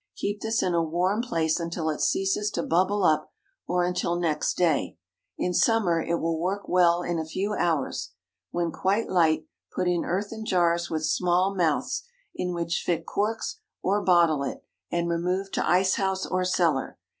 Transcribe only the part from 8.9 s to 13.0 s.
light, put in earthen jars with small mouths, in which